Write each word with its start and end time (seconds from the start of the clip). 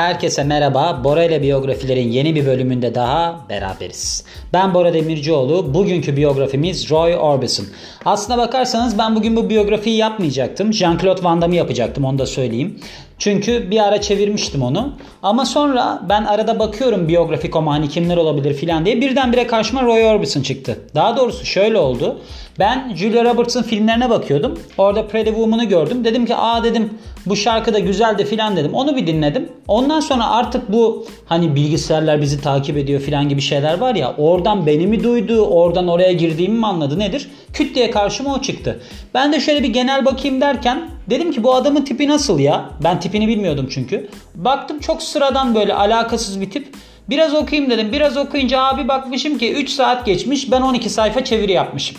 Herkese 0.00 0.44
merhaba. 0.44 1.00
Bora 1.04 1.24
ile 1.24 1.42
biyografilerin 1.42 2.08
yeni 2.08 2.34
bir 2.34 2.46
bölümünde 2.46 2.94
daha 2.94 3.40
beraberiz. 3.48 4.24
Ben 4.52 4.74
Bora 4.74 4.94
Demircioğlu. 4.94 5.74
Bugünkü 5.74 6.16
biyografimiz 6.16 6.90
Roy 6.90 7.16
Orbison. 7.16 7.66
Aslına 8.04 8.38
bakarsanız 8.38 8.98
ben 8.98 9.16
bugün 9.16 9.36
bu 9.36 9.50
biyografiyi 9.50 9.96
yapmayacaktım. 9.96 10.70
Jean-Claude 10.70 11.24
Van 11.24 11.42
Damme'ı 11.42 11.56
yapacaktım 11.56 12.04
onu 12.04 12.18
da 12.18 12.26
söyleyeyim. 12.26 12.80
Çünkü 13.20 13.70
bir 13.70 13.88
ara 13.88 14.00
çevirmiştim 14.00 14.62
onu. 14.62 14.92
Ama 15.22 15.44
sonra 15.44 16.02
ben 16.08 16.24
arada 16.24 16.58
bakıyorum 16.58 17.08
biyografik 17.08 17.56
ama 17.56 17.72
hani 17.72 17.88
kimler 17.88 18.16
olabilir 18.16 18.54
filan 18.54 18.84
diye. 18.86 19.00
Birdenbire 19.00 19.46
karşıma 19.46 19.82
Roy 19.82 20.04
Orbison 20.04 20.42
çıktı. 20.42 20.78
Daha 20.94 21.16
doğrusu 21.16 21.46
şöyle 21.46 21.78
oldu. 21.78 22.20
Ben 22.58 22.94
Julia 22.94 23.24
Roberts'ın 23.24 23.62
filmlerine 23.62 24.10
bakıyordum. 24.10 24.58
Orada 24.78 25.06
Pretty 25.06 25.30
Woman'ı 25.30 25.64
gördüm. 25.64 26.04
Dedim 26.04 26.26
ki 26.26 26.36
aa 26.36 26.64
dedim 26.64 26.90
bu 27.26 27.36
şarkı 27.36 27.74
da 27.74 27.78
güzeldi 27.78 28.24
filan 28.24 28.56
dedim. 28.56 28.74
Onu 28.74 28.96
bir 28.96 29.06
dinledim. 29.06 29.48
Ondan 29.68 30.00
sonra 30.00 30.30
artık 30.30 30.72
bu 30.72 31.06
hani 31.26 31.54
bilgisayarlar 31.54 32.20
bizi 32.20 32.40
takip 32.40 32.76
ediyor 32.76 33.00
filan 33.00 33.28
gibi 33.28 33.40
şeyler 33.40 33.78
var 33.78 33.94
ya. 33.94 34.14
Oradan 34.18 34.66
beni 34.66 34.86
mi 34.86 35.04
duydu, 35.04 35.46
oradan 35.46 35.88
oraya 35.88 36.12
girdiğimi 36.12 36.58
mi 36.58 36.66
anladı 36.66 36.98
nedir? 36.98 37.30
Küt 37.52 37.74
diye 37.74 37.90
karşıma 37.90 38.34
o 38.34 38.40
çıktı. 38.40 38.80
Ben 39.14 39.32
de 39.32 39.40
şöyle 39.40 39.62
bir 39.62 39.68
genel 39.68 40.04
bakayım 40.04 40.40
derken 40.40 40.88
dedim 41.10 41.32
ki 41.32 41.42
bu 41.42 41.54
adamın 41.54 41.84
tipi 41.84 42.08
nasıl 42.08 42.38
ya? 42.38 42.70
Ben 42.84 43.00
tipini 43.00 43.28
bilmiyordum 43.28 43.68
çünkü. 43.70 44.08
Baktım 44.34 44.78
çok 44.78 45.02
sıradan 45.02 45.54
böyle 45.54 45.74
alakasız 45.74 46.40
bir 46.40 46.50
tip. 46.50 46.74
Biraz 47.08 47.34
okuyayım 47.34 47.70
dedim. 47.70 47.92
Biraz 47.92 48.16
okuyunca 48.16 48.60
abi 48.60 48.88
bakmışım 48.88 49.38
ki 49.38 49.52
3 49.52 49.70
saat 49.70 50.06
geçmiş 50.06 50.50
ben 50.50 50.60
12 50.60 50.90
sayfa 50.90 51.24
çeviri 51.24 51.52
yapmışım. 51.52 51.96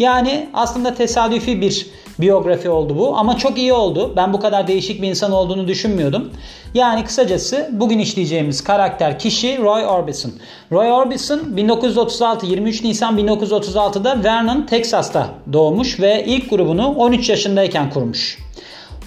Yani 0.00 0.48
aslında 0.54 0.94
tesadüfi 0.94 1.60
bir 1.60 1.86
biyografi 2.20 2.68
oldu 2.68 2.98
bu 2.98 3.16
ama 3.16 3.36
çok 3.36 3.58
iyi 3.58 3.72
oldu. 3.72 4.12
Ben 4.16 4.32
bu 4.32 4.40
kadar 4.40 4.66
değişik 4.68 5.02
bir 5.02 5.08
insan 5.08 5.32
olduğunu 5.32 5.68
düşünmüyordum. 5.68 6.30
Yani 6.74 7.04
kısacası 7.04 7.68
bugün 7.72 7.98
işleyeceğimiz 7.98 8.64
karakter 8.64 9.18
kişi 9.18 9.58
Roy 9.58 9.86
Orbison. 9.86 10.32
Roy 10.72 10.92
Orbison 10.92 11.56
1936 11.56 12.46
23 12.46 12.84
Nisan 12.84 13.18
1936'da 13.18 14.24
Vernon, 14.24 14.62
Texas'ta 14.62 15.28
doğmuş 15.52 16.00
ve 16.00 16.24
ilk 16.26 16.50
grubunu 16.50 16.88
13 16.88 17.28
yaşındayken 17.28 17.90
kurmuş. 17.90 18.38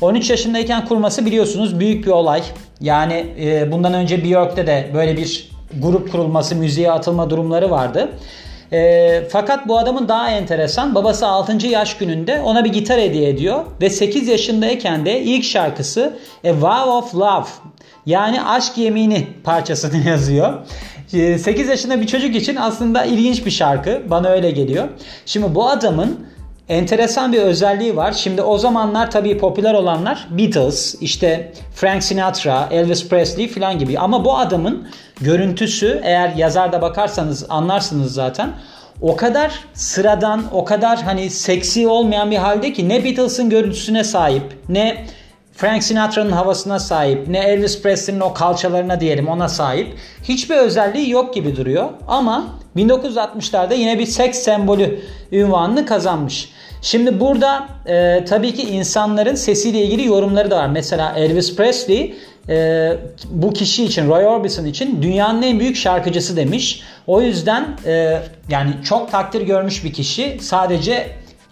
13 0.02 0.30
yaşındayken 0.30 0.86
kurması 0.86 1.26
biliyorsunuz 1.26 1.80
büyük 1.80 2.06
bir 2.06 2.12
olay. 2.12 2.44
Yani 2.82 3.26
e, 3.40 3.72
bundan 3.72 3.94
önce 3.94 4.24
Björk'te 4.24 4.68
de 4.68 4.92
böyle 4.94 5.18
bir 5.18 5.50
grup 5.80 6.12
kurulması, 6.12 6.56
müziğe 6.56 6.92
atılma 6.92 7.30
durumları 7.30 7.72
vardı. 7.72 8.10
E, 8.74 9.24
fakat 9.30 9.68
bu 9.68 9.78
adamın 9.78 10.08
daha 10.08 10.30
enteresan 10.30 10.96
babası 10.96 11.28
6. 11.28 11.68
yaş 11.68 11.98
gününde 11.98 12.42
ona 12.42 12.66
bir 12.66 12.74
gitar 12.74 13.00
hediye 13.02 13.30
ediyor 13.30 13.66
ve 13.82 13.90
8 13.90 14.28
yaşındayken 14.28 15.06
de 15.06 15.22
ilk 15.22 15.44
şarkısı 15.44 16.14
A 16.46 16.54
Vow 16.54 16.92
of 16.92 17.16
Love 17.16 17.48
yani 18.06 18.44
aşk 18.44 18.78
yemini 18.78 19.28
parçasını 19.44 19.98
yazıyor. 20.10 20.54
8 21.08 21.48
ee, 21.48 21.72
yaşında 21.72 22.02
bir 22.02 22.08
çocuk 22.08 22.36
için 22.36 22.56
aslında 22.56 23.06
ilginç 23.06 23.46
bir 23.46 23.52
şarkı. 23.52 24.02
Bana 24.10 24.30
öyle 24.30 24.52
geliyor. 24.52 24.88
Şimdi 25.26 25.56
bu 25.56 25.70
adamın 25.70 26.28
enteresan 26.70 27.34
bir 27.34 27.42
özelliği 27.42 27.96
var. 27.96 28.12
Şimdi 28.12 28.42
o 28.42 28.58
zamanlar 28.58 29.12
tabii 29.12 29.38
popüler 29.38 29.74
olanlar 29.74 30.28
Beatles, 30.30 30.96
işte 31.02 31.54
Frank 31.76 32.04
Sinatra, 32.04 32.68
Elvis 32.72 33.10
Presley 33.10 33.48
falan 33.48 33.80
gibi. 33.80 34.00
Ama 34.00 34.26
bu 34.26 34.38
adamın 34.38 34.88
görüntüsü 35.22 36.02
eğer 36.04 36.36
yazarda 36.36 36.82
bakarsanız 36.82 37.46
anlarsınız 37.50 38.14
zaten. 38.14 38.50
O 39.02 39.16
kadar 39.16 39.60
sıradan, 39.74 40.44
o 40.52 40.66
kadar 40.66 41.02
hani 41.02 41.30
seksi 41.30 41.88
olmayan 41.88 42.32
bir 42.32 42.38
halde 42.38 42.74
ki 42.74 42.90
ne 42.90 43.04
Beatles'ın 43.04 43.50
görüntüsüne 43.50 44.04
sahip, 44.04 44.58
ne 44.70 45.06
Frank 45.54 45.84
Sinatra'nın 45.84 46.32
havasına 46.32 46.80
sahip, 46.80 47.28
ne 47.28 47.40
Elvis 47.40 47.82
Presley'nin 47.82 48.20
o 48.20 48.34
kalçalarına 48.34 49.00
diyelim 49.00 49.28
ona 49.28 49.50
sahip. 49.50 49.98
Hiçbir 50.24 50.56
özelliği 50.56 51.10
yok 51.10 51.34
gibi 51.34 51.56
duruyor 51.56 51.90
ama 52.08 52.46
1960'larda 52.76 53.76
yine 53.76 54.00
bir 54.00 54.06
seks 54.06 54.40
sembolü 54.40 55.00
ünvanını 55.32 55.86
kazanmış. 55.86 56.50
Şimdi 56.82 57.20
burada 57.20 57.68
e, 57.86 58.26
tabii 58.26 58.54
ki 58.54 58.62
insanların 58.62 59.36
sesiyle 59.36 59.82
ilgili 59.82 60.08
yorumları 60.08 60.52
da 60.52 60.58
var. 60.58 60.68
Mesela 60.68 61.14
Elvis 61.18 61.56
Presley 61.56 62.16
e, 62.50 62.90
bu 63.30 63.54
kişi 63.54 63.86
için 63.86 64.08
Roy 64.08 64.26
Orbison 64.26 64.66
için 64.66 65.02
dünyanın 65.02 65.42
en 65.42 65.60
büyük 65.60 65.76
şarkıcısı 65.76 66.38
demiş. 66.38 66.82
O 67.08 67.22
yüzden 67.22 67.68
e, 67.86 68.22
yani 68.50 68.72
çok 68.84 69.12
takdir 69.12 69.42
görmüş 69.42 69.84
bir 69.84 69.94
kişi. 69.94 70.38
Sadece 70.42 71.08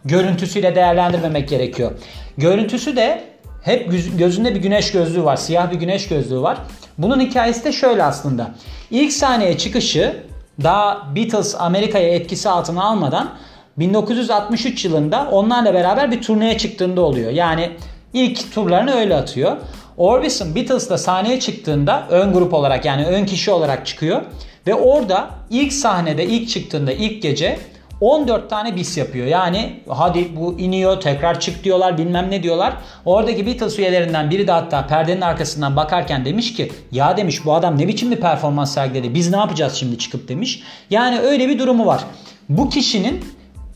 görüntüsüyle 0.05 0.75
değerlendirmemek 0.75 1.49
gerekiyor. 1.49 1.91
Görüntüsü 2.37 2.95
de 2.95 3.23
hep 3.63 3.91
gözünde 4.17 4.55
bir 4.55 4.59
güneş 4.59 4.91
gözlüğü 4.91 5.23
var. 5.23 5.35
Siyah 5.35 5.71
bir 5.71 5.75
güneş 5.75 6.07
gözlüğü 6.07 6.41
var. 6.41 6.57
Bunun 6.97 7.19
hikayesi 7.19 7.63
de 7.63 7.71
şöyle 7.71 8.03
aslında. 8.03 8.51
İlk 8.91 9.13
sahneye 9.13 9.57
çıkışı 9.57 10.23
daha 10.63 11.15
Beatles 11.15 11.55
Amerika'ya 11.59 12.09
etkisi 12.09 12.49
altına 12.49 12.83
almadan 12.83 13.29
1963 13.77 14.85
yılında 14.85 15.27
onlarla 15.31 15.73
beraber 15.73 16.11
bir 16.11 16.21
turneye 16.21 16.57
çıktığında 16.57 17.01
oluyor. 17.01 17.31
Yani 17.31 17.71
ilk 18.13 18.53
turlarını 18.53 18.91
öyle 18.91 19.15
atıyor. 19.15 19.57
Orbison 19.97 20.55
Beatles'la 20.55 20.97
sahneye 20.97 21.39
çıktığında 21.39 22.07
ön 22.09 22.33
grup 22.33 22.53
olarak 22.53 22.85
yani 22.85 23.05
ön 23.05 23.25
kişi 23.25 23.51
olarak 23.51 23.85
çıkıyor. 23.85 24.21
Ve 24.67 24.75
orada 24.75 25.29
ilk 25.49 25.73
sahnede 25.73 26.25
ilk 26.25 26.49
çıktığında 26.49 26.91
ilk 26.91 27.21
gece 27.21 27.59
14 28.01 28.49
tane 28.49 28.75
bis 28.75 28.97
yapıyor. 28.97 29.27
Yani 29.27 29.79
hadi 29.87 30.35
bu 30.35 30.59
iniyor 30.59 31.01
tekrar 31.01 31.39
çık 31.39 31.63
diyorlar 31.63 31.97
bilmem 31.97 32.31
ne 32.31 32.43
diyorlar. 32.43 32.73
Oradaki 33.05 33.45
Beatles 33.45 33.79
üyelerinden 33.79 34.29
biri 34.29 34.47
de 34.47 34.51
hatta 34.51 34.87
perdenin 34.87 35.21
arkasından 35.21 35.75
bakarken 35.75 36.25
demiş 36.25 36.53
ki 36.53 36.71
ya 36.91 37.17
demiş 37.17 37.45
bu 37.45 37.53
adam 37.53 37.77
ne 37.77 37.87
biçim 37.87 38.11
bir 38.11 38.15
performans 38.15 38.73
sergiledi 38.73 39.13
biz 39.13 39.31
ne 39.31 39.37
yapacağız 39.37 39.73
şimdi 39.73 39.97
çıkıp 39.97 40.27
demiş. 40.27 40.63
Yani 40.89 41.19
öyle 41.19 41.49
bir 41.49 41.59
durumu 41.59 41.85
var. 41.85 42.03
Bu 42.49 42.69
kişinin 42.69 43.25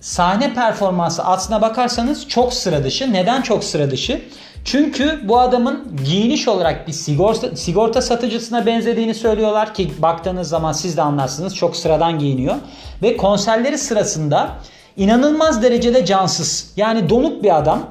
sahne 0.01 0.53
performansı 0.53 1.23
aslına 1.23 1.61
bakarsanız 1.61 2.27
çok 2.27 2.53
sıra 2.53 2.83
dışı. 2.83 3.13
Neden 3.13 3.41
çok 3.41 3.63
sıra 3.63 3.91
dışı? 3.91 4.21
Çünkü 4.65 5.19
bu 5.23 5.39
adamın 5.39 5.97
giyiniş 6.05 6.47
olarak 6.47 6.87
bir 6.87 6.93
sigorta, 6.93 7.55
sigorta 7.55 8.01
satıcısına 8.01 8.65
benzediğini 8.65 9.13
söylüyorlar 9.13 9.73
ki 9.73 9.91
baktığınız 9.99 10.49
zaman 10.49 10.71
siz 10.71 10.97
de 10.97 11.01
anlarsınız 11.01 11.55
çok 11.55 11.75
sıradan 11.75 12.19
giyiniyor. 12.19 12.55
Ve 13.03 13.17
konserleri 13.17 13.77
sırasında 13.77 14.49
inanılmaz 14.97 15.63
derecede 15.63 16.05
cansız 16.05 16.73
yani 16.77 17.09
donuk 17.09 17.43
bir 17.43 17.57
adam. 17.57 17.89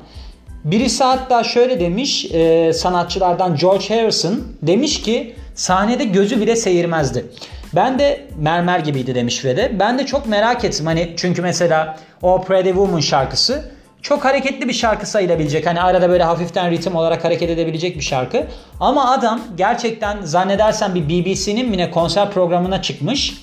Birisi 0.64 1.04
hatta 1.04 1.44
şöyle 1.44 1.80
demiş 1.80 2.24
e, 2.24 2.72
sanatçılardan 2.72 3.56
George 3.56 3.88
Harrison 3.88 4.42
demiş 4.62 5.02
ki 5.02 5.34
sahnede 5.54 6.04
gözü 6.04 6.40
bile 6.40 6.56
seyirmezdi. 6.56 7.26
Ben 7.74 7.98
de 7.98 8.26
mermer 8.38 8.78
gibiydi 8.78 9.14
demiş 9.14 9.44
ve 9.44 9.56
de 9.56 9.72
ben 9.78 9.98
de 9.98 10.06
çok 10.06 10.26
merak 10.26 10.64
ettim 10.64 10.86
hani 10.86 11.14
çünkü 11.16 11.42
mesela 11.42 11.96
o 12.22 12.42
Pretty 12.42 12.68
Woman 12.68 13.00
şarkısı 13.00 13.73
çok 14.04 14.24
hareketli 14.24 14.68
bir 14.68 14.72
şarkı 14.72 15.06
sayılabilecek. 15.06 15.66
Hani 15.66 15.80
arada 15.80 16.08
böyle 16.08 16.24
hafiften 16.24 16.70
ritim 16.70 16.96
olarak 16.96 17.24
hareket 17.24 17.50
edebilecek 17.50 17.96
bir 17.96 18.04
şarkı. 18.04 18.46
Ama 18.80 19.10
adam 19.10 19.40
gerçekten 19.56 20.22
zannedersen 20.22 20.94
bir 20.94 21.08
BBC'nin 21.08 21.72
yine 21.72 21.90
konser 21.90 22.30
programına 22.30 22.82
çıkmış. 22.82 23.34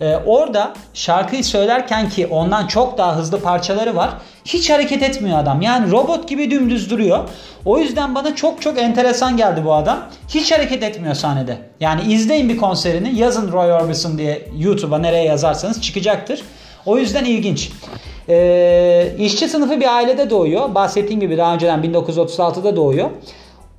Ee, 0.00 0.16
orada 0.26 0.72
şarkıyı 0.94 1.44
söylerken 1.44 2.08
ki 2.08 2.26
ondan 2.26 2.66
çok 2.66 2.98
daha 2.98 3.16
hızlı 3.16 3.40
parçaları 3.40 3.96
var. 3.96 4.10
Hiç 4.44 4.70
hareket 4.70 5.02
etmiyor 5.02 5.38
adam. 5.38 5.62
Yani 5.62 5.90
robot 5.90 6.28
gibi 6.28 6.50
dümdüz 6.50 6.90
duruyor. 6.90 7.28
O 7.64 7.78
yüzden 7.78 8.14
bana 8.14 8.34
çok 8.34 8.62
çok 8.62 8.78
enteresan 8.78 9.36
geldi 9.36 9.64
bu 9.64 9.74
adam. 9.74 9.98
Hiç 10.28 10.52
hareket 10.52 10.82
etmiyor 10.82 11.14
sahnede. 11.14 11.58
Yani 11.80 12.12
izleyin 12.12 12.48
bir 12.48 12.56
konserini. 12.56 13.18
Yazın 13.18 13.52
Roy 13.52 13.72
Orbison 13.72 14.18
diye 14.18 14.48
YouTube'a 14.58 14.98
nereye 14.98 15.24
yazarsanız 15.24 15.82
çıkacaktır. 15.82 16.42
O 16.86 16.98
yüzden 16.98 17.24
ilginç. 17.24 17.72
Ee, 18.28 19.12
işçi 19.18 19.48
sınıfı 19.48 19.80
bir 19.80 19.96
ailede 19.96 20.30
doğuyor. 20.30 20.74
Bahsettiğim 20.74 21.20
gibi 21.20 21.36
daha 21.36 21.54
önceden 21.54 21.80
1936'da 21.80 22.76
doğuyor. 22.76 23.10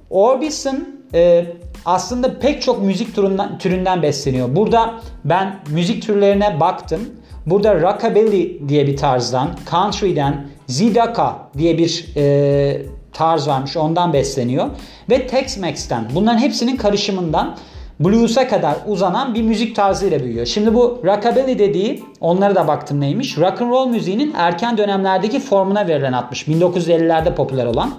Orbison 0.10 0.88
e, 1.14 1.46
aslında 1.86 2.40
pek 2.40 2.62
çok 2.62 2.82
müzik 2.82 3.16
türünden, 3.16 3.58
türünden 3.58 4.02
besleniyor. 4.02 4.56
Burada 4.56 4.94
ben 5.26 5.60
müzik 5.70 6.04
türlerine 6.04 6.60
baktım. 6.60 7.10
Burada 7.46 7.82
rockabilly 7.82 8.70
diye 8.70 8.88
bir 8.88 8.98
tarzdan, 8.98 9.50
country'den, 9.72 10.48
zidaka 10.68 11.50
diye 11.58 11.78
bir 11.78 12.06
e, 12.16 12.82
tarz 13.14 13.48
varmış 13.48 13.78
ondan 13.78 14.14
besleniyor. 14.14 14.70
Ve 15.10 15.28
Tex-Mex'ten 15.28 16.08
bunların 16.16 16.40
hepsinin 16.40 16.78
karışımından 16.78 17.58
blues'a 18.04 18.48
kadar 18.48 18.76
uzanan 18.88 19.36
bir 19.36 19.42
müzik 19.42 19.76
tarzıyla 19.76 20.24
büyüyor. 20.24 20.46
Şimdi 20.46 20.74
bu 20.74 21.02
rockabilly 21.04 21.60
dediği 21.60 22.04
onlara 22.20 22.56
da 22.56 22.68
baktım 22.68 23.02
neymiş. 23.02 23.38
Rock 23.38 23.62
and 23.62 23.72
roll 23.72 23.88
müziğinin 23.88 24.34
erken 24.38 24.78
dönemlerdeki 24.78 25.40
formuna 25.40 25.88
verilen 25.88 26.14
atmış. 26.14 26.48
1950'lerde 26.48 27.36
popüler 27.36 27.66
olan. 27.66 27.94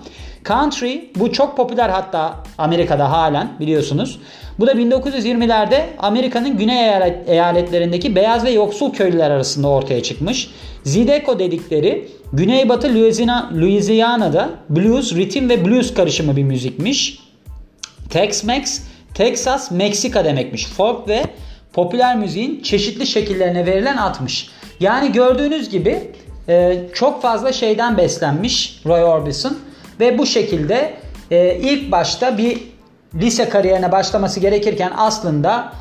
Country 0.44 1.00
bu 1.16 1.32
çok 1.32 1.56
popüler 1.56 1.88
hatta 1.88 2.34
Amerika'da 2.58 3.10
halen 3.10 3.49
biliyorsunuz. 3.60 4.20
Bu 4.58 4.66
da 4.66 4.72
1920'lerde 4.72 5.82
Amerika'nın 5.99 6.58
güney 6.58 6.88
eyaletlerindeki 7.26 8.16
beyaz 8.16 8.44
ve 8.44 8.50
yoksul 8.50 8.93
köylüler 8.93 9.31
arasında 9.31 9.69
ortaya 9.69 10.02
çıkmış. 10.02 10.50
Zydeco 10.84 11.38
dedikleri 11.38 12.08
Güneybatı 12.32 12.94
Louisiana'da 13.55 14.50
blues, 14.70 15.14
ritim 15.14 15.48
ve 15.48 15.64
blues 15.64 15.94
karışımı 15.94 16.37
bir 16.37 16.43
müzikmiş. 16.43 17.19
Tex-Mex 18.10 18.81
Texas 19.14 19.70
Meksika 19.70 20.24
demekmiş. 20.24 20.66
Folk 20.66 21.08
ve 21.08 21.22
popüler 21.72 22.16
müziğin 22.16 22.62
çeşitli 22.62 23.06
şekillerine 23.06 23.66
verilen 23.66 23.96
atmış. 23.96 24.50
Yani 24.80 25.12
gördüğünüz 25.12 25.70
gibi 25.70 26.10
e, 26.48 26.78
çok 26.94 27.22
fazla 27.22 27.52
şeyden 27.52 27.96
beslenmiş 27.96 28.80
Roy 28.86 29.04
Orbison 29.04 29.58
ve 30.00 30.18
bu 30.18 30.26
şekilde 30.26 30.94
e, 31.30 31.56
ilk 31.56 31.92
başta 31.92 32.38
bir 32.38 32.58
lise 33.14 33.48
kariyerine 33.48 33.92
başlaması 33.92 34.40
gerekirken 34.40 34.92
aslında 34.96 35.72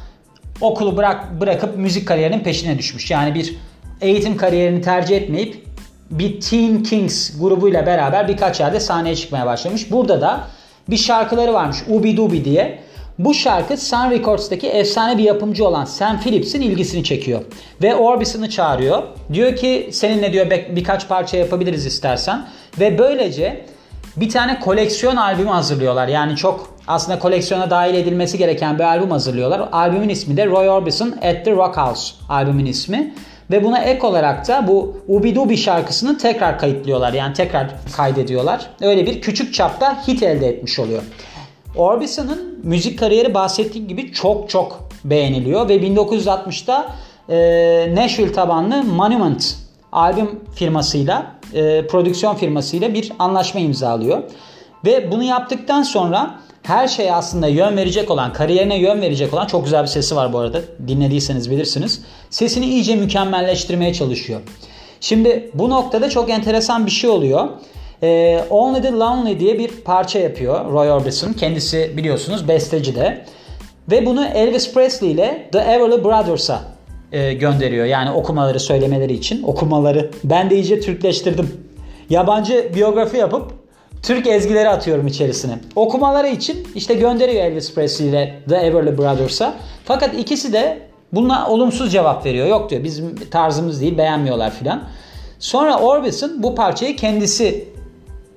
okulu 0.62 0.98
bırak 0.98 1.42
bırakıp 1.42 1.78
müzik 1.78 2.08
kariyerinin 2.08 2.40
peşine 2.40 2.78
düşmüş. 2.78 3.12
Yani 3.12 3.36
bir 3.36 3.56
eğitim 4.02 4.38
kariyerini 4.38 4.82
tercih 4.82 5.18
etmeyip 5.18 5.66
bir 6.12 6.42
Teen 6.42 6.84
Kings 6.84 7.40
grubuyla 7.40 7.86
beraber 7.86 8.28
birkaç 8.28 8.60
yerde 8.60 8.80
sahneye 8.80 9.16
çıkmaya 9.16 9.46
başlamış. 9.46 9.92
Burada 9.92 10.22
da 10.22 10.48
bir 10.90 10.98
şarkıları 10.98 11.54
varmış 11.54 11.78
Ubi 11.90 12.18
Dubi 12.18 12.46
diye. 12.46 12.80
Bu 13.20 13.34
şarkı 13.34 13.78
Sun 13.78 14.12
Records'taki 14.12 14.68
efsane 14.68 15.18
bir 15.18 15.24
yapımcı 15.24 15.68
olan 15.68 15.86
Sam 15.86 16.20
Phillips'in 16.20 16.62
ilgisini 16.62 17.04
çekiyor. 17.04 17.42
Ve 17.82 17.96
Orbison'ı 17.96 18.50
çağırıyor. 18.50 19.04
Diyor 19.34 19.56
ki 19.56 19.90
seninle 19.92 20.34
diyor 20.34 20.50
birkaç 20.50 21.08
parça 21.08 21.38
yapabiliriz 21.38 21.86
istersen. 21.86 22.48
Ve 22.80 22.98
böylece 22.98 23.66
bir 24.18 24.30
tane 24.30 24.60
koleksiyon 24.60 25.16
albümü 25.16 25.50
hazırlıyorlar. 25.50 26.08
Yani 26.08 26.36
çok 26.36 26.74
aslında 26.88 27.20
koleksiyona 27.20 27.70
dahil 27.70 27.96
edilmesi 27.96 28.38
gereken 28.38 28.80
bir 28.80 28.84
albüm 28.84 29.12
hazırlıyorlar. 29.12 29.70
Albümün 29.72 30.10
ismi 30.10 30.38
de 30.38 30.46
Roy 30.46 30.70
Orbison 30.70 31.12
at 31.12 31.46
the 31.46 31.52
Rock 31.52 31.78
House 31.78 32.14
albümün 32.30 32.66
ismi. 32.66 33.14
Ve 33.52 33.64
buna 33.64 33.80
ek 33.80 34.08
olarak 34.08 34.48
da 34.48 34.68
bu 34.68 34.98
Ubi 35.08 35.36
Dubi 35.36 35.58
şarkısını 35.58 36.18
tekrar 36.18 36.60
kayıtlıyorlar. 36.60 37.14
Yani 37.14 37.34
tekrar 37.34 37.68
kaydediyorlar. 37.98 38.68
Öyle 38.82 39.06
bir 39.06 39.22
küçük 39.22 39.54
çapta 39.54 40.08
hit 40.08 40.24
elde 40.24 40.48
etmiş 40.48 40.80
oluyor. 40.80 41.02
Orbison'ın 41.76 42.60
müzik 42.64 43.00
kariyeri 43.00 43.34
bahsettiğim 43.34 43.88
gibi 43.88 44.14
çok 44.14 44.50
çok 44.50 44.90
beğeniliyor 45.04 45.70
ve 45.70 45.78
1960'da 45.78 46.96
e, 47.30 47.96
Nashville 47.96 48.32
tabanlı 48.32 48.84
Monument 48.84 49.56
albüm 49.92 50.40
firmasıyla, 50.56 51.36
e, 51.54 51.88
prodüksiyon 51.88 52.36
firmasıyla 52.36 52.94
bir 52.94 53.12
anlaşma 53.20 53.60
imzalıyor. 53.60 54.24
Ve 54.86 55.12
bunu 55.12 55.24
yaptıktan 55.24 55.84
sonra 55.84 56.40
her 56.64 56.88
şeye 56.88 57.14
aslında 57.14 57.48
yön 57.48 57.78
verecek 57.78 58.12
olan, 58.12 58.34
kariyerine 58.34 58.80
yön 58.80 59.02
verecek 59.02 59.34
olan 59.34 59.48
çok 59.48 59.64
güzel 59.64 59.84
bir 59.84 59.88
sesi 59.88 60.16
var 60.16 60.34
bu 60.34 60.40
arada. 60.40 60.62
Dinlediyseniz 60.88 61.52
bilirsiniz. 61.52 62.02
Sesini 62.30 62.66
iyice 62.66 62.96
mükemmelleştirmeye 62.96 63.94
çalışıyor. 63.94 64.42
Şimdi 65.00 65.52
bu 65.54 65.70
noktada 65.70 66.10
çok 66.10 66.30
enteresan 66.30 66.86
bir 66.86 66.92
şey 66.92 67.10
oluyor. 67.10 67.50
Ee, 68.04 68.44
Only 68.50 68.82
the 68.82 68.92
Lonely 68.92 69.40
diye 69.40 69.60
bir 69.60 69.68
parça 69.68 70.20
yapıyor 70.20 70.72
Roy 70.72 70.92
Orbison. 70.92 71.34
Kendisi 71.34 71.94
biliyorsunuz 71.98 72.48
besteci 72.48 72.96
de. 72.96 73.26
Ve 73.92 74.06
bunu 74.06 74.26
Elvis 74.26 74.74
Presley 74.74 75.12
ile 75.12 75.50
The 75.52 75.60
Everly 75.60 76.04
Brothers'a 76.04 76.62
e, 77.12 77.34
gönderiyor. 77.34 77.86
Yani 77.86 78.12
okumaları 78.12 78.60
söylemeleri 78.60 79.14
için. 79.14 79.44
Okumaları. 79.44 80.12
Ben 80.24 80.50
de 80.50 80.56
iyice 80.56 80.80
Türkleştirdim. 80.80 81.50
Yabancı 82.10 82.72
biyografi 82.76 83.18
yapıp 83.18 83.52
Türk 84.04 84.28
ezgileri 84.28 84.70
atıyorum 84.70 85.08
içerisine. 85.08 85.60
Okumaları 85.76 86.28
için 86.28 86.68
işte 86.76 86.94
gönderiyor 86.94 87.44
Elvis 87.44 87.76
Presley 87.76 88.10
ile 88.10 88.40
The 88.50 88.56
Everly 88.56 88.98
Brothers'a. 88.98 89.54
Fakat 89.86 90.14
ikisi 90.14 90.54
de 90.54 90.80
buna 91.14 91.50
olumsuz 91.50 91.92
cevap 91.92 92.26
veriyor. 92.26 92.48
Yok 92.48 92.70
diyor 92.70 92.84
bizim 92.84 93.16
tarzımız 93.16 93.82
değil 93.82 93.98
beğenmiyorlar 93.98 94.52
filan. 94.52 94.84
Sonra 95.40 95.80
Orbison 95.80 96.44
bu 96.44 96.56
parçayı 96.56 96.96
kendisi 96.96 97.71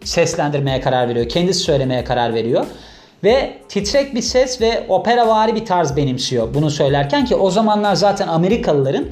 seslendirmeye 0.04 0.80
karar 0.80 1.08
veriyor. 1.08 1.28
Kendisi 1.28 1.60
söylemeye 1.60 2.04
karar 2.04 2.34
veriyor. 2.34 2.66
Ve 3.24 3.58
titrek 3.68 4.14
bir 4.14 4.22
ses 4.22 4.60
ve 4.60 4.86
operavari 4.88 5.54
bir 5.54 5.64
tarz 5.64 5.96
benimsiyor 5.96 6.54
bunu 6.54 6.70
söylerken 6.70 7.24
ki 7.24 7.36
o 7.36 7.50
zamanlar 7.50 7.94
zaten 7.94 8.28
Amerikalıların 8.28 9.04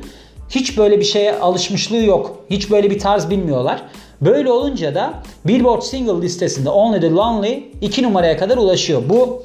hiç 0.50 0.78
böyle 0.78 1.00
bir 1.00 1.04
şeye 1.04 1.38
alışmışlığı 1.38 2.04
yok. 2.04 2.44
Hiç 2.50 2.70
böyle 2.70 2.90
bir 2.90 2.98
tarz 2.98 3.30
bilmiyorlar. 3.30 3.82
Böyle 4.20 4.50
olunca 4.50 4.94
da 4.94 5.14
Billboard 5.44 5.82
Single 5.82 6.22
listesinde 6.22 6.70
Only 6.70 7.00
the 7.00 7.10
Lonely 7.10 7.64
2 7.80 8.02
numaraya 8.02 8.36
kadar 8.36 8.56
ulaşıyor. 8.56 9.02
Bu 9.08 9.42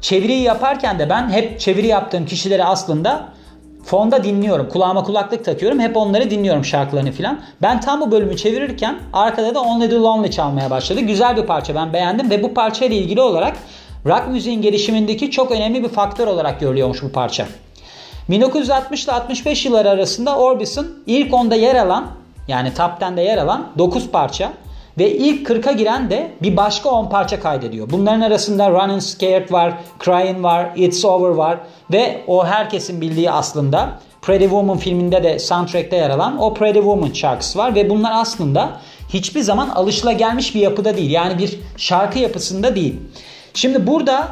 çeviriyi 0.00 0.42
yaparken 0.42 0.98
de 0.98 1.10
ben 1.10 1.30
hep 1.30 1.60
çeviri 1.60 1.86
yaptığım 1.86 2.26
kişileri 2.26 2.64
aslında 2.64 3.28
fonda 3.86 4.24
dinliyorum. 4.24 4.68
Kulağıma 4.68 5.02
kulaklık 5.02 5.44
takıyorum. 5.44 5.80
Hep 5.80 5.96
onları 5.96 6.30
dinliyorum 6.30 6.64
şarkılarını 6.64 7.12
filan. 7.12 7.40
Ben 7.62 7.80
tam 7.80 8.00
bu 8.00 8.10
bölümü 8.10 8.36
çevirirken 8.36 8.98
arkada 9.12 9.54
da 9.54 9.60
Only 9.60 9.88
the 9.88 9.96
Lonely 9.96 10.30
çalmaya 10.30 10.70
başladı. 10.70 11.00
Güzel 11.00 11.36
bir 11.36 11.42
parça 11.42 11.74
ben 11.74 11.92
beğendim 11.92 12.30
ve 12.30 12.42
bu 12.42 12.54
parçayla 12.54 12.96
ilgili 12.96 13.20
olarak 13.20 13.56
rock 14.06 14.28
müziğin 14.28 14.62
gelişimindeki 14.62 15.30
çok 15.30 15.52
önemli 15.52 15.84
bir 15.84 15.88
faktör 15.88 16.26
olarak 16.26 16.60
görülüyormuş 16.60 17.02
bu 17.02 17.12
parça. 17.12 17.46
1960 18.28 19.04
ile 19.04 19.12
65 19.12 19.66
yılları 19.66 19.90
arasında 19.90 20.36
Orbison 20.38 20.86
ilk 21.06 21.34
onda 21.34 21.54
yer 21.54 21.74
alan 21.74 22.06
yani 22.48 22.74
top 22.74 22.90
10'de 23.00 23.22
yer 23.22 23.38
alan 23.38 23.66
9 23.78 24.10
parça 24.10 24.52
ve 24.98 25.10
ilk 25.14 25.48
40'a 25.48 25.72
giren 25.72 26.10
de 26.10 26.30
bir 26.42 26.56
başka 26.56 26.88
10 26.88 27.08
parça 27.08 27.40
kaydediyor. 27.40 27.90
Bunların 27.90 28.20
arasında 28.20 28.70
Running 28.70 29.02
Scared 29.02 29.52
var, 29.52 29.74
Crying 30.04 30.42
var, 30.42 30.70
It's 30.76 31.04
Over 31.04 31.28
var 31.28 31.58
ve 31.92 32.20
o 32.26 32.46
herkesin 32.46 33.00
bildiği 33.00 33.30
aslında 33.30 33.98
Pretty 34.22 34.44
Woman 34.44 34.78
filminde 34.78 35.22
de 35.22 35.38
soundtrack'te 35.38 35.96
yer 35.96 36.10
alan 36.10 36.42
o 36.42 36.54
Pretty 36.54 36.78
Woman 36.78 37.12
şarkısı 37.12 37.58
var 37.58 37.74
ve 37.74 37.90
bunlar 37.90 38.10
aslında 38.14 38.80
hiçbir 39.08 39.40
zaman 39.40 39.68
alışılagelmiş 39.68 40.54
bir 40.54 40.60
yapıda 40.60 40.96
değil. 40.96 41.10
Yani 41.10 41.38
bir 41.38 41.58
şarkı 41.76 42.18
yapısında 42.18 42.74
değil. 42.74 42.94
Şimdi 43.54 43.86
burada 43.86 44.28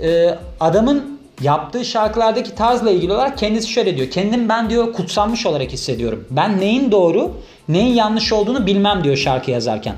e, 0.00 0.34
adamın 0.60 1.17
yaptığı 1.40 1.84
şarkılardaki 1.84 2.54
tarzla 2.54 2.90
ilgili 2.90 3.12
olarak 3.12 3.38
kendisi 3.38 3.68
şöyle 3.68 3.96
diyor. 3.96 4.10
Kendim 4.10 4.48
ben 4.48 4.70
diyor 4.70 4.92
kutsanmış 4.92 5.46
olarak 5.46 5.72
hissediyorum. 5.72 6.26
Ben 6.30 6.60
neyin 6.60 6.92
doğru 6.92 7.34
neyin 7.68 7.94
yanlış 7.94 8.32
olduğunu 8.32 8.66
bilmem 8.66 9.04
diyor 9.04 9.16
şarkı 9.16 9.50
yazarken. 9.50 9.94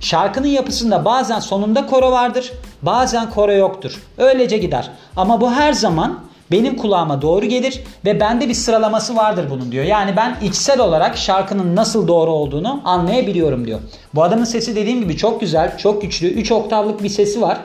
Şarkının 0.00 0.46
yapısında 0.46 1.04
bazen 1.04 1.40
sonunda 1.40 1.86
koro 1.86 2.12
vardır, 2.12 2.52
bazen 2.82 3.30
koro 3.30 3.52
yoktur. 3.52 4.02
Öylece 4.18 4.58
gider. 4.58 4.90
Ama 5.16 5.40
bu 5.40 5.50
her 5.50 5.72
zaman 5.72 6.20
benim 6.50 6.76
kulağıma 6.76 7.22
doğru 7.22 7.46
gelir 7.46 7.80
ve 8.04 8.20
bende 8.20 8.48
bir 8.48 8.54
sıralaması 8.54 9.16
vardır 9.16 9.46
bunun 9.50 9.72
diyor. 9.72 9.84
Yani 9.84 10.16
ben 10.16 10.36
içsel 10.42 10.80
olarak 10.80 11.16
şarkının 11.16 11.76
nasıl 11.76 12.08
doğru 12.08 12.30
olduğunu 12.30 12.80
anlayabiliyorum 12.84 13.66
diyor. 13.66 13.80
Bu 14.14 14.22
adamın 14.22 14.44
sesi 14.44 14.76
dediğim 14.76 15.00
gibi 15.00 15.16
çok 15.16 15.40
güzel, 15.40 15.78
çok 15.78 16.02
güçlü, 16.02 16.26
3 16.26 16.52
oktavlık 16.52 17.02
bir 17.02 17.08
sesi 17.08 17.40
var 17.42 17.58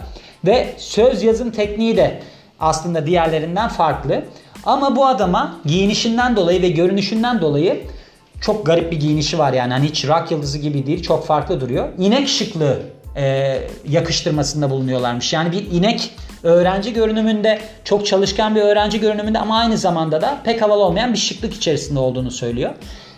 ve 0.46 0.74
söz 0.78 1.24
yazım 1.24 1.52
tekniği 1.52 1.98
de 1.98 2.22
aslında 2.60 3.06
diğerlerinden 3.06 3.70
farklı. 3.70 4.24
Ama 4.64 4.96
bu 4.96 5.06
adama 5.06 5.56
giyinişinden 5.66 6.36
dolayı 6.36 6.62
ve 6.62 6.70
görünüşünden 6.70 7.42
dolayı 7.42 7.82
çok 8.42 8.66
garip 8.66 8.92
bir 8.92 9.00
giyinişi 9.00 9.40
var 9.40 9.54
yani. 9.54 9.74
Hani 9.74 9.86
hiç 9.86 10.08
rock 10.08 10.32
yıldızı 10.32 10.58
gibi 10.58 10.86
değil. 10.86 11.04
Çok 11.04 11.26
farklı 11.26 11.62
duruyor. 11.62 11.88
İnek 11.98 12.28
şıklığı 12.28 12.80
e, 13.16 13.58
yakıştırmasında 13.90 14.70
bulunuyorlarmış. 14.70 15.34
Yani 15.34 15.52
bir 15.52 15.72
inek 15.72 16.12
öğrenci 16.44 16.94
görünümünde 16.94 17.62
çok 17.84 18.06
çalışkan 18.06 18.56
bir 18.56 18.62
öğrenci 18.62 19.00
görünümünde 19.00 19.40
ama 19.40 19.58
aynı 19.58 19.78
zamanda 19.78 20.22
da 20.22 20.38
pek 20.44 20.62
havalı 20.62 20.84
olmayan 20.84 21.14
bir 21.14 21.18
şıklık 21.18 21.54
içerisinde 21.54 22.00
olduğunu 22.00 22.32
söylüyor. 22.32 22.72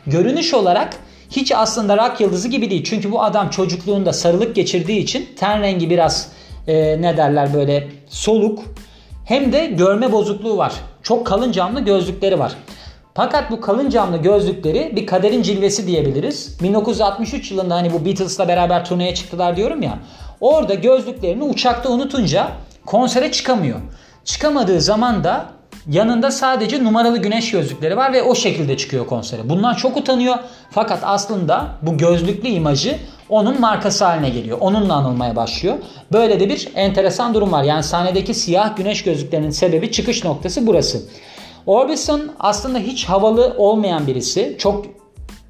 Görünüş 0.07 0.53
olarak 0.53 0.93
hiç 1.31 1.51
aslında 1.51 1.97
rock 1.97 2.21
yıldızı 2.21 2.47
gibi 2.47 2.69
değil. 2.69 2.83
Çünkü 2.83 3.11
bu 3.11 3.23
adam 3.23 3.49
çocukluğunda 3.49 4.13
sarılık 4.13 4.55
geçirdiği 4.55 4.99
için 4.99 5.29
ten 5.39 5.61
rengi 5.61 5.89
biraz 5.89 6.31
e, 6.67 7.01
ne 7.01 7.17
derler 7.17 7.53
böyle 7.53 7.87
soluk. 8.09 8.59
Hem 9.27 9.53
de 9.53 9.65
görme 9.65 10.11
bozukluğu 10.11 10.57
var. 10.57 10.73
Çok 11.03 11.27
kalın 11.27 11.51
camlı 11.51 11.79
gözlükleri 11.79 12.39
var. 12.39 12.53
Fakat 13.13 13.51
bu 13.51 13.61
kalın 13.61 13.89
camlı 13.89 14.17
gözlükleri 14.17 14.93
bir 14.95 15.05
kaderin 15.05 15.41
cilvesi 15.41 15.87
diyebiliriz. 15.87 16.57
1963 16.63 17.51
yılında 17.51 17.75
hani 17.75 17.93
bu 17.93 18.05
Beatles'la 18.05 18.47
beraber 18.47 18.85
turneye 18.85 19.15
çıktılar 19.15 19.55
diyorum 19.55 19.81
ya. 19.81 19.99
Orada 20.41 20.73
gözlüklerini 20.73 21.43
uçakta 21.43 21.89
unutunca 21.89 22.47
konsere 22.85 23.31
çıkamıyor. 23.31 23.79
Çıkamadığı 24.25 24.81
zaman 24.81 25.23
da 25.23 25.45
yanında 25.87 26.31
sadece 26.31 26.83
numaralı 26.83 27.17
güneş 27.17 27.51
gözlükleri 27.51 27.97
var 27.97 28.13
ve 28.13 28.23
o 28.23 28.35
şekilde 28.35 28.77
çıkıyor 28.77 29.07
konsere. 29.07 29.49
Bundan 29.49 29.73
çok 29.73 29.97
utanıyor 29.97 30.35
fakat 30.71 30.99
aslında 31.03 31.67
bu 31.81 31.97
gözlüklü 31.97 32.47
imajı 32.47 32.97
onun 33.29 33.59
markası 33.59 34.05
haline 34.05 34.29
geliyor. 34.29 34.57
Onunla 34.61 34.93
anılmaya 34.93 35.35
başlıyor. 35.35 35.77
Böyle 36.13 36.39
de 36.39 36.49
bir 36.49 36.69
enteresan 36.75 37.33
durum 37.33 37.51
var. 37.51 37.63
Yani 37.63 37.83
sahnedeki 37.83 38.33
siyah 38.33 38.77
güneş 38.77 39.03
gözlüklerinin 39.03 39.49
sebebi 39.49 39.91
çıkış 39.91 40.23
noktası 40.23 40.67
burası. 40.67 41.01
Orbison 41.65 42.21
aslında 42.39 42.79
hiç 42.79 43.05
havalı 43.05 43.53
olmayan 43.57 44.07
birisi. 44.07 44.55
Çok 44.59 44.85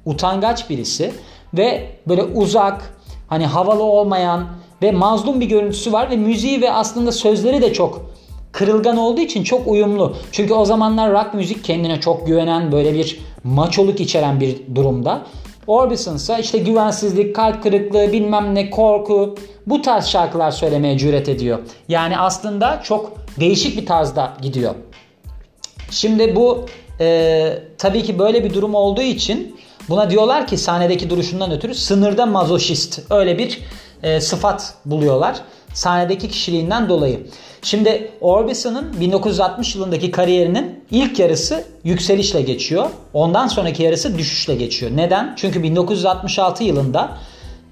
utangaç 0.04 0.70
birisi. 0.70 1.12
Ve 1.54 1.90
böyle 2.08 2.22
uzak, 2.22 2.94
hani 3.28 3.46
havalı 3.46 3.82
olmayan 3.82 4.46
ve 4.82 4.92
mazlum 4.92 5.40
bir 5.40 5.46
görüntüsü 5.46 5.92
var. 5.92 6.10
Ve 6.10 6.16
müziği 6.16 6.62
ve 6.62 6.72
aslında 6.72 7.12
sözleri 7.12 7.62
de 7.62 7.72
çok 7.72 8.10
kırılgan 8.52 8.96
olduğu 8.96 9.20
için 9.20 9.44
çok 9.44 9.68
uyumlu. 9.68 10.16
Çünkü 10.32 10.54
o 10.54 10.64
zamanlar 10.64 11.12
rock 11.12 11.34
müzik 11.34 11.64
kendine 11.64 12.00
çok 12.00 12.26
güvenen 12.26 12.72
böyle 12.72 12.94
bir 12.94 13.20
maçoluk 13.44 14.00
içeren 14.00 14.40
bir 14.40 14.56
durumda. 14.74 15.22
Orbison 15.68 16.16
ise 16.16 16.36
işte 16.40 16.58
güvensizlik, 16.58 17.36
kalp 17.36 17.62
kırıklığı, 17.62 18.12
bilmem 18.12 18.54
ne, 18.54 18.70
korku 18.70 19.34
bu 19.66 19.82
tarz 19.82 20.06
şarkılar 20.06 20.50
söylemeye 20.50 20.98
cüret 20.98 21.28
ediyor. 21.28 21.58
Yani 21.88 22.18
aslında 22.18 22.80
çok 22.84 23.12
değişik 23.40 23.80
bir 23.80 23.86
tarzda 23.86 24.32
gidiyor. 24.42 24.74
Şimdi 25.90 26.36
bu 26.36 26.66
e, 27.00 27.58
tabii 27.78 28.02
ki 28.02 28.18
böyle 28.18 28.44
bir 28.44 28.54
durum 28.54 28.74
olduğu 28.74 29.02
için 29.02 29.56
buna 29.88 30.10
diyorlar 30.10 30.46
ki 30.46 30.56
sahnedeki 30.56 31.10
duruşundan 31.10 31.50
ötürü 31.50 31.74
sınırda 31.74 32.26
mazoşist. 32.26 33.00
Öyle 33.10 33.38
bir 33.38 33.60
e, 34.02 34.20
sıfat 34.20 34.74
buluyorlar 34.84 35.40
sahnedeki 35.72 36.28
kişiliğinden 36.28 36.88
dolayı. 36.88 37.26
Şimdi 37.62 38.10
Orbison'ın 38.20 39.00
1960 39.00 39.74
yılındaki 39.74 40.10
kariyerinin 40.10 40.84
ilk 40.90 41.18
yarısı 41.18 41.64
yükselişle 41.84 42.42
geçiyor. 42.42 42.90
Ondan 43.12 43.46
sonraki 43.46 43.82
yarısı 43.82 44.18
düşüşle 44.18 44.54
geçiyor. 44.54 44.92
Neden? 44.94 45.34
Çünkü 45.36 45.62
1966 45.62 46.64
yılında 46.64 47.18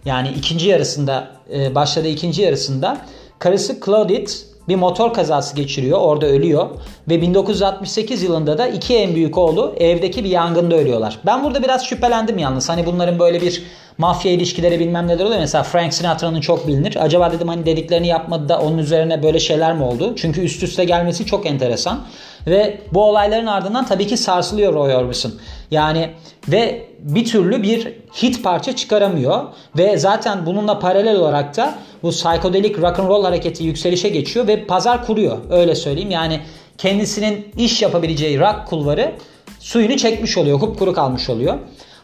yani 0.05 0.29
ikinci 0.39 0.69
yarısında 0.69 1.29
e, 1.53 1.75
başladığı 1.75 2.09
ikinci 2.09 2.43
yarısında 2.43 2.99
karısı 3.39 3.81
Claudette 3.85 4.33
bir 4.69 4.77
motor 4.77 5.15
kazası 5.15 5.57
geçiriyor. 5.57 5.99
Orada 5.99 6.27
ölüyor. 6.27 6.67
Ve 7.09 7.23
1968 7.23 8.23
yılında 8.23 8.59
da 8.59 8.67
iki 8.67 8.97
en 8.97 9.15
büyük 9.15 9.39
oğlu 9.39 9.75
evdeki 9.79 10.25
bir 10.25 10.29
yangında 10.29 10.77
ölüyorlar. 10.77 11.19
Ben 11.27 11.45
burada 11.45 11.63
biraz 11.63 11.87
şüphelendim 11.87 12.39
yalnız. 12.39 12.69
Hani 12.69 12.87
bunların 12.87 13.19
böyle 13.19 13.41
bir 13.41 13.63
mafya 13.99 14.33
ilişkileri 14.33 14.81
bilmem 14.81 15.09
neler 15.09 15.25
oluyor. 15.25 15.41
Mesela 15.41 15.65
Frank 15.65 15.95
Sinatra'nın 15.95 16.41
çok 16.41 16.67
bilinir. 16.67 16.97
Acaba 17.05 17.33
dedim 17.33 17.49
hani 17.49 17.67
dediklerini 17.67 18.07
yapmadı 18.07 18.49
da 18.49 18.61
onun 18.61 18.79
üzerine 18.79 19.23
böyle 19.23 19.41
şeyler 19.41 19.77
mi 19.77 19.83
oldu? 19.83 20.13
Çünkü 20.17 20.41
üst 20.41 20.63
üste 20.63 20.85
gelmesi 20.85 21.27
çok 21.27 21.47
enteresan. 21.47 22.01
Ve 22.47 22.81
bu 22.93 23.05
olayların 23.05 23.47
ardından 23.47 23.87
tabii 23.87 24.07
ki 24.07 24.17
sarsılıyor 24.17 24.75
Roy 24.75 24.95
Orbison. 24.95 25.33
Yani 25.71 26.11
ve 26.49 26.87
bir 26.99 27.25
türlü 27.25 27.63
bir 27.63 27.93
hit 28.23 28.43
parça 28.45 28.77
çıkaramıyor 28.77 29.43
ve 29.79 29.99
zaten 29.99 30.47
bununla 30.47 30.79
paralel 30.79 31.17
olarak 31.17 31.57
da 31.57 31.75
bu 32.03 32.11
psikodelik 32.11 32.79
rock 32.79 32.99
and 32.99 33.09
roll 33.09 33.25
hareketi 33.25 33.65
yükselişe 33.65 34.09
geçiyor 34.09 34.47
ve 34.47 34.65
pazar 34.65 35.07
kuruyor. 35.07 35.39
Öyle 35.51 35.75
söyleyeyim. 35.75 36.11
Yani 36.11 36.41
kendisinin 36.79 37.49
iş 37.59 37.83
yapabileceği 37.83 38.41
rock 38.41 38.67
kulvarı 38.67 39.13
suyunu 39.59 39.97
çekmiş 39.97 40.39
oluyor. 40.39 40.61
Kupkuru 40.61 40.93
kalmış 40.93 41.31
oluyor. 41.31 41.55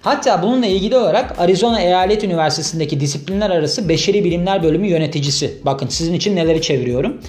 Hatta 0.02 0.42
bununla 0.42 0.66
ilgili 0.66 0.96
olarak 0.96 1.38
Arizona 1.38 1.80
Eyalet 1.80 2.24
Üniversitesi'ndeki 2.24 3.00
disiplinler 3.00 3.50
arası 3.50 3.88
Beşeri 3.88 4.24
Bilimler 4.24 4.62
Bölümü 4.62 4.86
yöneticisi. 4.86 5.58
Bakın 5.64 5.88
sizin 5.88 6.14
için 6.14 6.36
neleri 6.36 6.62
çeviriyorum. 6.62 7.20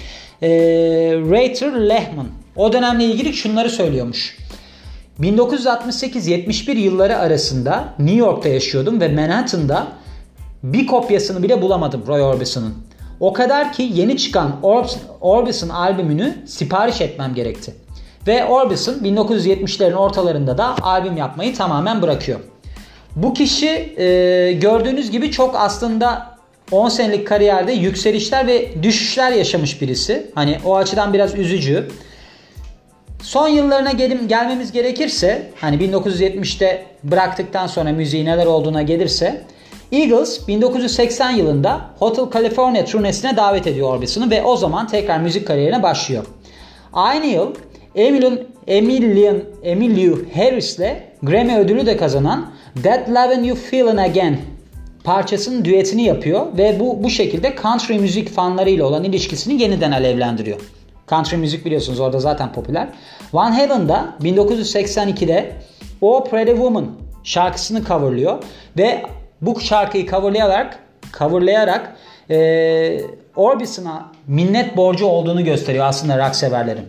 Ee, 0.42 0.48
Rayter 1.30 1.88
Lehman. 1.88 2.26
O 2.56 2.72
dönemle 2.72 3.04
ilgili 3.04 3.34
şunları 3.34 3.70
söylüyormuş. 3.70 4.36
1968-71 5.20 6.78
yılları 6.78 7.18
arasında 7.18 7.94
New 7.98 8.16
York'ta 8.16 8.48
yaşıyordum 8.48 9.00
ve 9.00 9.08
Manhattan'da 9.08 9.86
bir 10.62 10.86
kopyasını 10.86 11.42
bile 11.42 11.62
bulamadım 11.62 12.04
Roy 12.06 12.22
Orbison'ın. 12.22 12.74
O 13.20 13.32
kadar 13.32 13.72
ki 13.72 13.90
yeni 13.94 14.16
çıkan 14.16 14.52
Orbison 15.20 15.68
albümünü 15.68 16.36
sipariş 16.46 17.00
etmem 17.00 17.34
gerekti. 17.34 17.74
Ve 18.26 18.44
Orbison 18.44 18.94
1970'lerin 18.94 19.94
ortalarında 19.94 20.58
da 20.58 20.76
albüm 20.82 21.16
yapmayı 21.16 21.54
tamamen 21.54 22.02
bırakıyor. 22.02 22.40
Bu 23.16 23.34
kişi 23.34 23.68
e, 23.96 24.52
gördüğünüz 24.52 25.10
gibi 25.10 25.30
çok 25.30 25.54
aslında 25.56 26.34
10 26.72 26.88
senelik 26.88 27.26
kariyerde 27.26 27.72
yükselişler 27.72 28.46
ve 28.46 28.82
düşüşler 28.82 29.32
yaşamış 29.32 29.82
birisi. 29.82 30.30
Hani 30.34 30.58
o 30.64 30.76
açıdan 30.76 31.12
biraz 31.12 31.34
üzücü. 31.34 31.88
Son 33.24 33.48
yıllarına 33.48 33.92
gelim, 33.92 34.28
gelmemiz 34.28 34.72
gerekirse 34.72 35.50
hani 35.60 35.76
1970'te 35.76 36.84
bıraktıktan 37.04 37.66
sonra 37.66 37.92
müziği 37.92 38.24
neler 38.24 38.46
olduğuna 38.46 38.82
gelirse 38.82 39.42
Eagles 39.92 40.48
1980 40.48 41.30
yılında 41.30 41.80
Hotel 41.98 42.24
California 42.32 42.84
turnesine 42.84 43.36
davet 43.36 43.66
ediyor 43.66 43.88
Orbison'u 43.88 44.30
ve 44.30 44.42
o 44.42 44.56
zaman 44.56 44.86
tekrar 44.88 45.20
müzik 45.20 45.46
kariyerine 45.46 45.82
başlıyor. 45.82 46.24
Aynı 46.92 47.26
yıl 47.26 47.54
Emilion, 47.94 48.40
Emilion, 48.66 49.44
Emilio 49.62 50.16
Harris'le 50.34 50.96
Grammy 51.22 51.58
ödülü 51.58 51.86
de 51.86 51.96
kazanan 51.96 52.52
That 52.82 53.08
Lovin' 53.08 53.44
You 53.44 53.56
Feelin' 53.56 53.96
Again 53.96 54.38
parçasının 55.04 55.64
düetini 55.64 56.04
yapıyor 56.04 56.46
ve 56.58 56.80
bu 56.80 57.04
bu 57.04 57.10
şekilde 57.10 57.54
country 57.62 57.98
müzik 57.98 58.28
fanlarıyla 58.28 58.86
olan 58.86 59.04
ilişkisini 59.04 59.62
yeniden 59.62 59.92
alevlendiriyor. 59.92 60.60
Country 61.08 61.36
müzik 61.36 61.64
biliyorsunuz 61.64 62.00
orada 62.00 62.18
zaten 62.18 62.52
popüler. 62.52 62.88
Van 63.32 63.52
Halen'da 63.52 64.14
1982'de 64.22 65.52
O 66.00 66.24
Pretty 66.24 66.52
Woman 66.52 66.86
şarkısını 67.24 67.84
coverlıyor 67.84 68.42
ve 68.78 69.02
bu 69.40 69.60
şarkıyı 69.60 70.06
coverlayarak 70.06 70.78
coverlayarak 71.18 71.96
e, 72.30 73.00
Orbison'a 73.36 74.12
minnet 74.26 74.76
borcu 74.76 75.06
olduğunu 75.06 75.44
gösteriyor 75.44 75.84
aslında 75.86 76.26
rock 76.26 76.36
severlerin. 76.36 76.86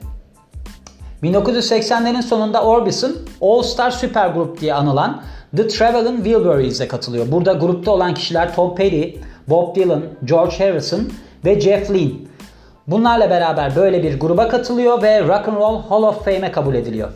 1980'lerin 1.23 2.21
sonunda 2.21 2.63
Orbison 2.63 3.15
All 3.41 3.61
Star 3.61 3.91
Süper 3.91 4.29
Grup 4.29 4.61
diye 4.61 4.73
anılan 4.73 5.21
The 5.57 5.67
Traveling 5.67 6.23
Wilburys'e 6.23 6.87
katılıyor. 6.87 7.31
Burada 7.31 7.53
grupta 7.53 7.91
olan 7.91 8.13
kişiler 8.13 8.55
Tom 8.55 8.75
Petty, 8.75 9.19
Bob 9.47 9.75
Dylan, 9.75 10.03
George 10.25 10.57
Harrison 10.57 11.01
ve 11.45 11.61
Jeff 11.61 11.91
Lynne. 11.91 12.13
Bunlarla 12.87 13.29
beraber 13.29 13.75
böyle 13.75 14.03
bir 14.03 14.19
gruba 14.19 14.47
katılıyor 14.47 15.01
ve 15.01 15.21
Rock 15.21 15.47
and 15.47 15.57
Roll 15.57 15.81
Hall 15.81 16.03
of 16.03 16.25
Fame'e 16.25 16.51
kabul 16.51 16.75
ediliyor. 16.75 17.09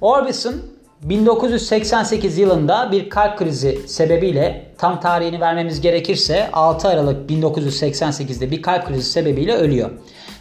Orbison 0.00 0.54
1988 1.02 2.38
yılında 2.38 2.88
bir 2.92 3.10
kalp 3.10 3.38
krizi 3.38 3.78
sebebiyle 3.88 4.66
tam 4.78 5.00
tarihini 5.00 5.40
vermemiz 5.40 5.80
gerekirse 5.80 6.50
6 6.52 6.88
Aralık 6.88 7.30
1988'de 7.30 8.50
bir 8.50 8.62
kalp 8.62 8.86
krizi 8.86 9.10
sebebiyle 9.10 9.54
ölüyor. 9.54 9.90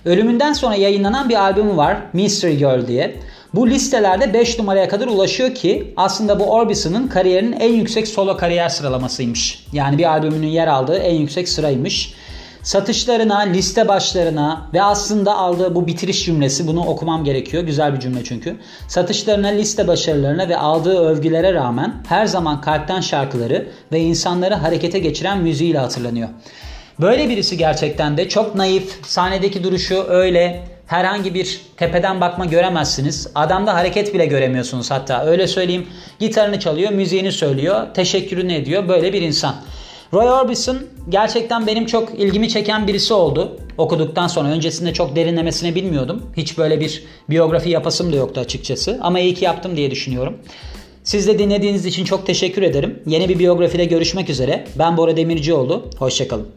Ölümünden 0.05 0.53
sonra 0.53 0.75
yayınlanan 0.75 1.29
bir 1.29 1.35
albümü 1.35 1.77
var 1.77 1.97
Mystery 2.13 2.55
Girl 2.55 2.87
diye. 2.87 3.15
Bu 3.53 3.69
listelerde 3.69 4.33
5 4.33 4.59
numaraya 4.59 4.89
kadar 4.89 5.07
ulaşıyor 5.07 5.55
ki 5.55 5.93
aslında 5.97 6.39
bu 6.39 6.51
Orbison'ın 6.51 7.07
kariyerinin 7.07 7.59
en 7.59 7.73
yüksek 7.73 8.07
solo 8.07 8.37
kariyer 8.37 8.69
sıralamasıymış. 8.69 9.65
Yani 9.73 9.97
bir 9.97 10.11
albümünün 10.11 10.47
yer 10.47 10.67
aldığı 10.67 10.97
en 10.97 11.15
yüksek 11.15 11.49
sıraymış. 11.49 12.13
Satışlarına, 12.63 13.39
liste 13.39 13.87
başlarına 13.87 14.69
ve 14.73 14.83
aslında 14.83 15.35
aldığı 15.37 15.75
bu 15.75 15.87
bitiriş 15.87 16.25
cümlesi 16.25 16.67
bunu 16.67 16.85
okumam 16.85 17.23
gerekiyor. 17.23 17.63
Güzel 17.63 17.93
bir 17.93 17.99
cümle 17.99 18.23
çünkü. 18.23 18.55
Satışlarına, 18.87 19.47
liste 19.47 19.87
başarılarına 19.87 20.49
ve 20.49 20.57
aldığı 20.57 20.97
övgülere 20.97 21.53
rağmen 21.53 21.93
her 22.07 22.25
zaman 22.25 22.61
kalpten 22.61 23.01
şarkıları 23.01 23.67
ve 23.91 23.99
insanları 23.99 24.53
harekete 24.53 24.99
geçiren 24.99 25.37
müziğiyle 25.41 25.77
hatırlanıyor. 25.77 26.29
Böyle 27.01 27.29
birisi 27.29 27.57
gerçekten 27.57 28.17
de 28.17 28.29
çok 28.29 28.55
naif, 28.55 28.99
sahnedeki 29.05 29.63
duruşu 29.63 30.05
öyle 30.07 30.63
herhangi 30.87 31.33
bir 31.33 31.61
tepeden 31.77 32.21
bakma 32.21 32.45
göremezsiniz. 32.45 33.27
Adamda 33.35 33.73
hareket 33.73 34.13
bile 34.13 34.25
göremiyorsunuz 34.25 34.91
hatta 34.91 35.25
öyle 35.25 35.47
söyleyeyim. 35.47 35.87
Gitarını 36.19 36.59
çalıyor, 36.59 36.91
müziğini 36.91 37.31
söylüyor, 37.31 37.87
teşekkürünü 37.93 38.53
ediyor. 38.53 38.87
Böyle 38.87 39.13
bir 39.13 39.21
insan. 39.21 39.55
Roy 40.13 40.29
Orbison 40.29 40.77
gerçekten 41.09 41.67
benim 41.67 41.85
çok 41.85 42.19
ilgimi 42.19 42.49
çeken 42.49 42.87
birisi 42.87 43.13
oldu. 43.13 43.59
Okuduktan 43.77 44.27
sonra 44.27 44.47
öncesinde 44.47 44.93
çok 44.93 45.15
derinlemesine 45.15 45.75
bilmiyordum. 45.75 46.21
Hiç 46.37 46.57
böyle 46.57 46.79
bir 46.79 47.03
biyografi 47.29 47.69
yapasım 47.69 48.13
da 48.13 48.15
yoktu 48.15 48.41
açıkçası. 48.41 48.99
Ama 49.01 49.19
iyi 49.19 49.33
ki 49.33 49.45
yaptım 49.45 49.77
diye 49.77 49.91
düşünüyorum. 49.91 50.37
Siz 51.03 51.27
de 51.27 51.39
dinlediğiniz 51.39 51.85
için 51.85 52.05
çok 52.05 52.25
teşekkür 52.25 52.61
ederim. 52.61 53.03
Yeni 53.05 53.29
bir 53.29 53.39
biyografide 53.39 53.85
görüşmek 53.85 54.29
üzere. 54.29 54.67
Ben 54.79 54.97
Bora 54.97 55.17
Demircioğlu. 55.17 55.85
Hoşçakalın. 55.99 56.47